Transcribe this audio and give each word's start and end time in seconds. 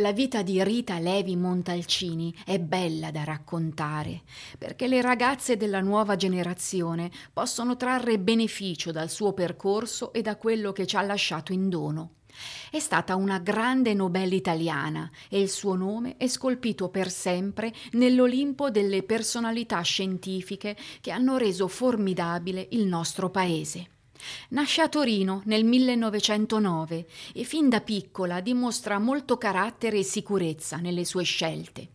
La 0.00 0.12
vita 0.12 0.40
di 0.40 0.64
Rita 0.64 0.98
Levi 0.98 1.36
Montalcini 1.36 2.34
è 2.46 2.58
bella 2.58 3.10
da 3.10 3.22
raccontare, 3.22 4.22
perché 4.56 4.86
le 4.86 5.02
ragazze 5.02 5.58
della 5.58 5.82
nuova 5.82 6.16
generazione 6.16 7.10
possono 7.34 7.76
trarre 7.76 8.18
beneficio 8.18 8.92
dal 8.92 9.10
suo 9.10 9.34
percorso 9.34 10.14
e 10.14 10.22
da 10.22 10.36
quello 10.36 10.72
che 10.72 10.86
ci 10.86 10.96
ha 10.96 11.02
lasciato 11.02 11.52
in 11.52 11.68
dono. 11.68 12.12
È 12.70 12.78
stata 12.78 13.14
una 13.14 13.40
grande 13.40 13.92
nobel 13.92 14.32
italiana 14.32 15.10
e 15.28 15.38
il 15.38 15.50
suo 15.50 15.74
nome 15.74 16.16
è 16.16 16.28
scolpito 16.28 16.88
per 16.88 17.10
sempre 17.10 17.70
nell'Olimpo 17.92 18.70
delle 18.70 19.02
personalità 19.02 19.82
scientifiche 19.82 20.78
che 21.02 21.10
hanno 21.10 21.36
reso 21.36 21.68
formidabile 21.68 22.68
il 22.70 22.86
nostro 22.86 23.28
paese. 23.28 23.99
Nasce 24.50 24.82
a 24.82 24.88
Torino 24.88 25.42
nel 25.44 25.64
1909 25.64 27.06
e 27.34 27.44
fin 27.44 27.68
da 27.68 27.80
piccola 27.80 28.40
dimostra 28.40 28.98
molto 28.98 29.38
carattere 29.38 29.98
e 29.98 30.02
sicurezza 30.02 30.76
nelle 30.76 31.04
sue 31.04 31.24
scelte. 31.24 31.88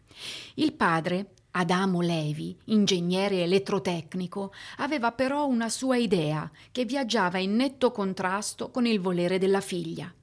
Il 0.56 0.74
padre, 0.74 1.32
Adamo 1.52 2.02
Levi, 2.02 2.58
ingegnere 2.66 3.44
elettrotecnico, 3.44 4.54
aveva 4.78 5.12
però 5.12 5.46
una 5.46 5.70
sua 5.70 5.96
idea 5.96 6.50
che 6.72 6.86
viaggiava 6.86 7.38
in 7.38 7.56
netto 7.56 7.92
contrasto 7.92 8.72
con 8.72 8.86
il 8.86 9.00
volere 9.00 9.38
della 9.38 9.62
figlia. 9.62 10.14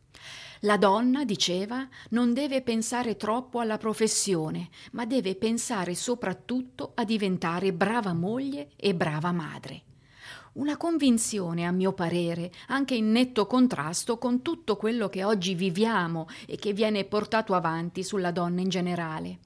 La 0.64 0.76
donna, 0.76 1.24
diceva, 1.24 1.88
non 2.10 2.32
deve 2.34 2.62
pensare 2.62 3.16
troppo 3.16 3.58
alla 3.58 3.78
professione, 3.78 4.68
ma 4.92 5.04
deve 5.06 5.34
pensare 5.34 5.94
soprattutto 5.94 6.92
a 6.94 7.04
diventare 7.04 7.72
brava 7.72 8.12
moglie 8.12 8.70
e 8.76 8.94
brava 8.94 9.32
madre. 9.32 9.82
Una 10.54 10.76
convinzione, 10.76 11.64
a 11.64 11.70
mio 11.70 11.94
parere, 11.94 12.52
anche 12.66 12.94
in 12.94 13.10
netto 13.10 13.46
contrasto 13.46 14.18
con 14.18 14.42
tutto 14.42 14.76
quello 14.76 15.08
che 15.08 15.24
oggi 15.24 15.54
viviamo 15.54 16.28
e 16.46 16.56
che 16.56 16.74
viene 16.74 17.04
portato 17.04 17.54
avanti 17.54 18.04
sulla 18.04 18.32
donna 18.32 18.60
in 18.60 18.68
generale. 18.68 19.38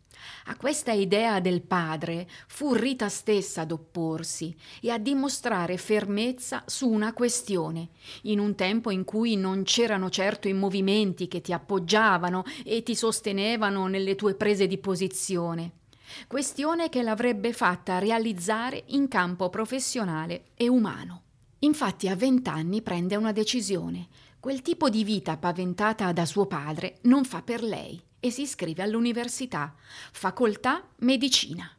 A 0.47 0.57
questa 0.57 0.91
idea 0.91 1.39
del 1.39 1.63
padre 1.63 2.27
fu 2.49 2.75
Rita 2.75 3.09
stessa 3.09 3.61
ad 3.61 3.71
opporsi 3.71 4.53
e 4.81 4.91
a 4.91 4.99
dimostrare 4.99 5.77
fermezza 5.77 6.65
su 6.67 6.89
una 6.89 7.13
questione, 7.13 7.91
in 8.23 8.41
un 8.41 8.57
tempo 8.57 8.91
in 8.91 9.05
cui 9.05 9.37
non 9.37 9.63
c'erano 9.63 10.11
certo 10.11 10.49
i 10.49 10.55
movimenti 10.55 11.29
che 11.29 11.41
ti 11.41 11.53
appoggiavano 11.53 12.43
e 12.65 12.83
ti 12.83 12.97
sostenevano 12.97 13.87
nelle 13.87 14.17
tue 14.17 14.35
prese 14.35 14.67
di 14.67 14.79
posizione 14.79 15.85
questione 16.27 16.89
che 16.89 17.03
l'avrebbe 17.03 17.53
fatta 17.53 17.99
realizzare 17.99 18.85
in 18.89 19.09
campo 19.09 19.49
professionale 19.51 20.47
e 20.55 20.69
umano. 20.69 21.23
Infatti 21.61 22.09
a 22.09 22.17
vent'anni 22.17 22.83
prende 22.83 23.17
una 23.17 23.33
decisione. 23.33 24.09
Quel 24.39 24.63
tipo 24.63 24.89
di 24.89 25.05
vita 25.05 25.37
paventata 25.37 26.13
da 26.13 26.25
suo 26.27 26.47
padre 26.47 26.99
non 27.03 27.25
fa 27.25 27.43
per 27.43 27.63
lei 27.63 28.01
e 28.21 28.31
si 28.31 28.43
iscrive 28.43 28.83
all'università, 28.83 29.75
facoltà 30.13 30.87
medicina. 30.99 31.71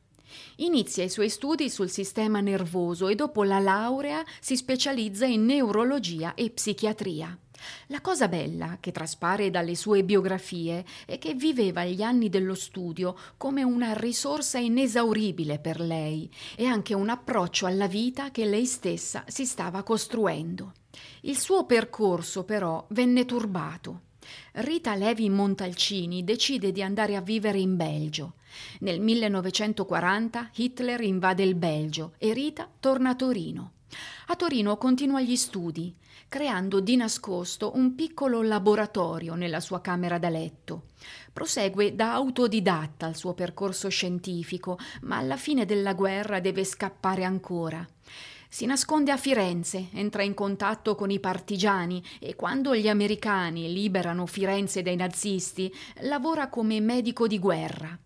Inizia 0.58 1.04
i 1.04 1.10
suoi 1.10 1.30
studi 1.30 1.70
sul 1.70 1.90
sistema 1.90 2.40
nervoso 2.40 3.08
e 3.08 3.16
dopo 3.16 3.44
la 3.44 3.60
laurea 3.60 4.24
si 4.40 4.56
specializza 4.56 5.26
in 5.26 5.46
neurologia 5.46 6.34
e 6.34 6.50
psichiatria. 6.50 7.38
La 7.88 8.02
cosa 8.02 8.28
bella 8.28 8.78
che 8.80 8.92
traspare 8.92 9.50
dalle 9.50 9.76
sue 9.76 10.04
biografie 10.04 10.86
è 11.06 11.18
che 11.18 11.34
viveva 11.34 11.86
gli 11.86 12.02
anni 12.02 12.30
dello 12.30 12.56
studio 12.56 13.16
come 13.38 13.64
una 13.64 13.94
risorsa 13.94 14.58
inesauribile 14.58 15.60
per 15.60 15.80
lei 15.80 16.30
e 16.56 16.66
anche 16.66 16.94
un 16.94 17.10
approccio 17.10 17.66
alla 17.66 17.88
vita 17.88 18.32
che 18.32 18.46
lei 18.46 18.66
stessa 18.66 19.24
si 19.28 19.46
stava 19.46 19.84
costruendo. 19.84 20.74
Il 21.22 21.38
suo 21.38 21.66
percorso 21.66 22.44
però 22.44 22.86
venne 22.90 23.26
turbato. 23.26 24.02
Rita 24.54 24.96
Levi 24.96 25.30
Montalcini 25.30 26.24
decide 26.24 26.72
di 26.72 26.82
andare 26.82 27.16
a 27.16 27.22
vivere 27.22 27.60
in 27.60 27.76
Belgio. 27.76 28.34
Nel 28.80 29.00
1940 29.00 30.50
Hitler 30.56 31.02
invade 31.02 31.44
il 31.44 31.56
Belgio 31.56 32.14
e 32.18 32.34
Rita 32.34 32.70
torna 32.80 33.12
a 33.12 33.16
Torino. 33.16 33.72
A 34.28 34.36
Torino 34.36 34.78
continua 34.78 35.22
gli 35.22 35.36
studi, 35.36 35.96
creando 36.28 36.80
di 36.80 36.96
nascosto 36.96 37.72
un 37.76 37.96
piccolo 37.96 38.42
laboratorio 38.42 39.36
nella 39.36 39.60
sua 39.60 39.80
camera 39.80 40.18
da 40.18 40.30
letto. 40.30 40.88
Prosegue 41.32 41.96
da 41.96 42.14
autodidatta 42.14 43.08
il 43.08 43.16
suo 43.16 43.34
percorso 43.34 43.88
scientifico, 43.90 44.78
ma 45.02 45.18
alla 45.18 45.38
fine 45.38 45.66
della 45.66 45.94
guerra 45.94 46.40
deve 46.40 46.66
scappare 46.66 47.24
ancora. 47.24 47.88
Si 48.50 48.66
nasconde 48.66 49.12
a 49.12 49.18
Firenze, 49.18 49.90
entra 49.94 50.24
in 50.24 50.34
contatto 50.34 50.96
con 50.96 51.12
i 51.12 51.20
partigiani 51.20 52.04
e 52.20 52.36
quando 52.36 52.76
gli 52.76 52.88
americani 52.88 53.72
liberano 53.72 54.26
Firenze 54.26 54.82
dai 54.82 54.96
nazisti, 54.96 55.74
lavora 56.02 56.50
come 56.50 56.80
medico 56.80 57.28
di 57.28 57.40
guerra. 57.40 57.98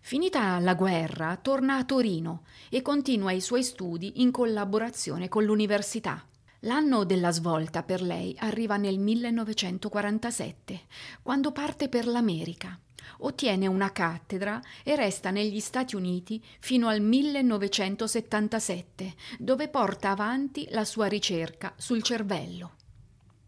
Finita 0.00 0.58
la 0.58 0.74
guerra, 0.74 1.36
torna 1.36 1.76
a 1.76 1.84
Torino 1.84 2.42
e 2.68 2.82
continua 2.82 3.32
i 3.32 3.40
suoi 3.40 3.62
studi 3.62 4.20
in 4.22 4.30
collaborazione 4.30 5.28
con 5.28 5.44
l'università. 5.44 6.24
L'anno 6.60 7.04
della 7.04 7.30
svolta 7.30 7.82
per 7.82 8.02
lei 8.02 8.36
arriva 8.40 8.76
nel 8.76 8.98
1947, 8.98 10.80
quando 11.22 11.52
parte 11.52 11.88
per 11.88 12.06
l'America. 12.06 12.78
Ottiene 13.18 13.66
una 13.66 13.92
cattedra 13.92 14.60
e 14.82 14.96
resta 14.96 15.30
negli 15.30 15.60
Stati 15.60 15.96
Uniti 15.96 16.42
fino 16.58 16.88
al 16.88 17.00
1977, 17.00 19.14
dove 19.38 19.68
porta 19.68 20.10
avanti 20.10 20.66
la 20.70 20.84
sua 20.84 21.06
ricerca 21.06 21.72
sul 21.76 22.02
cervello. 22.02 22.72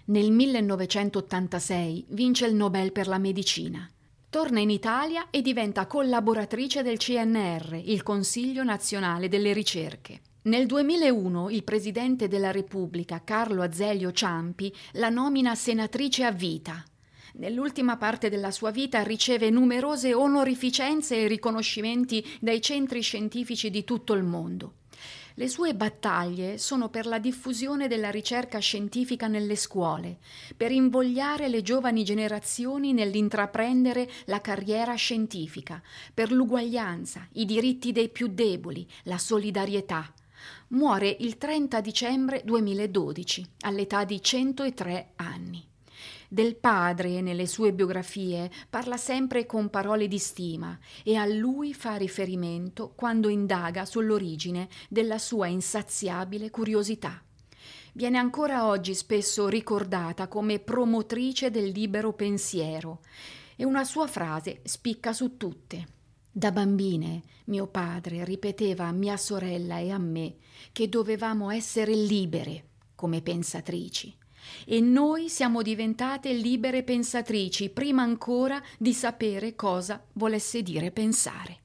Nel 0.07 0.31
1986 0.31 2.07
vince 2.09 2.47
il 2.47 2.55
Nobel 2.55 2.93
per 2.93 3.09
la 3.09 3.19
medicina. 3.19 3.87
Torna 4.33 4.61
in 4.61 4.71
Italia 4.71 5.27
e 5.29 5.43
diventa 5.43 5.87
collaboratrice 5.87 6.83
del 6.83 6.97
CNR, 6.97 7.79
il 7.85 8.03
Consiglio 8.03 8.65
nazionale 8.65 9.29
delle 9.29 9.53
ricerche. 9.53 10.23
Nel 10.45 10.65
2001 10.65 11.51
il 11.51 11.63
Presidente 11.65 12.29
della 12.29 12.51
Repubblica, 12.51 13.21
Carlo 13.25 13.61
Azeglio 13.61 14.11
Ciampi, 14.11 14.75
la 14.93 15.11
nomina 15.11 15.55
senatrice 15.55 16.25
a 16.25 16.33
vita. 16.33 16.83
Nell'ultima 17.35 17.99
parte 17.99 18.31
della 18.31 18.51
sua 18.51 18.71
vita 18.71 19.03
riceve 19.03 19.51
numerose 19.51 20.15
onorificenze 20.15 21.19
e 21.19 21.27
riconoscimenti 21.27 22.27
dai 22.41 22.63
centri 22.63 23.03
scientifici 23.03 23.69
di 23.69 23.85
tutto 23.85 24.15
il 24.15 24.23
mondo. 24.23 24.77
Le 25.35 25.49
sue 25.49 25.75
battaglie 25.75 26.59
sono 26.59 26.91
per 26.91 27.07
la 27.07 27.19
diffusione 27.19 27.89
della 27.89 28.11
ricerca 28.11 28.59
scientifica 28.59 29.29
nelle 29.29 29.57
scuole, 29.57 30.19
per 30.57 30.71
invogliare 30.71 31.49
le 31.49 31.63
giovani 31.63 32.05
generazioni 32.05 32.93
nell'intraprendere 32.93 34.11
la 34.27 34.43
carriera 34.43 34.95
scientifica, 34.95 35.81
per 36.13 36.33
l'uguaglianza, 36.33 37.27
i 37.33 37.47
diritti 37.47 37.93
dei 37.93 38.11
più 38.11 38.29
deboli, 38.29 38.87
la 39.05 39.17
solidarietà. 39.17 40.13
Muore 40.69 41.17
il 41.21 41.39
30 41.39 41.81
dicembre 41.81 42.43
2012, 42.45 43.47
all'età 43.61 44.05
di 44.05 44.21
103 44.21 45.13
anni. 45.17 45.72
Del 46.33 46.57
padre, 46.57 47.21
nelle 47.21 47.47
sue 47.47 47.75
biografie, 47.75 48.51
parla 48.71 48.97
sempre 48.97 49.45
con 49.45 49.69
parole 49.69 50.09
di 50.09 50.17
stima 50.17 50.79
e 51.05 51.15
a 51.15 51.27
lui 51.27 51.75
fa 51.75 51.97
riferimento 51.97 52.95
quando 52.97 53.29
indaga 53.29 53.85
sull'origine 53.85 54.67
della 54.89 55.19
sua 55.19 55.49
insaziabile 55.49 56.49
curiosità. 56.49 57.23
Viene 57.93 58.17
ancora 58.17 58.67
oggi 58.67 58.95
spesso 58.95 59.47
ricordata 59.49 60.27
come 60.27 60.59
promotrice 60.59 61.51
del 61.51 61.69
libero 61.69 62.15
pensiero 62.15 63.01
e 63.55 63.67
una 63.67 63.85
sua 63.85 64.07
frase 64.07 64.63
spicca 64.65 65.13
su 65.13 65.37
tutte. 65.37 65.87
Da 66.33 66.51
bambine 66.51 67.25
mio 67.45 67.67
padre 67.67 68.25
ripeteva 68.25 68.87
a 68.87 68.93
mia 68.93 69.19
sorella 69.19 69.77
e 69.81 69.91
a 69.91 69.99
me 69.99 70.37
che 70.73 70.89
dovevamo 70.89 71.51
essere 71.51 71.95
libere 71.95 72.69
come 72.95 73.21
pensatrici 73.21 74.21
e 74.67 74.81
noi 74.81 75.29
siamo 75.29 75.63
diventate 75.63 76.33
libere 76.33 76.83
pensatrici 76.83 77.71
prima 77.71 78.03
ancora 78.03 78.63
di 78.79 78.93
sapere 78.93 79.55
cosa 79.55 80.03
volesse 80.15 80.63
dire 80.63 80.91
pensare. 80.91 81.61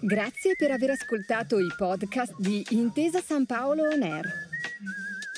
Grazie 0.00 0.54
per 0.56 0.70
aver 0.70 0.90
ascoltato 0.90 1.58
i 1.58 1.66
podcast 1.76 2.34
di 2.38 2.64
Intesa 2.70 3.20
San 3.20 3.44
Paolo 3.44 3.88
On 3.88 4.02
Air. 4.02 4.24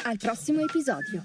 Al 0.04 0.16
prossimo 0.18 0.60
episodio. 0.60 1.22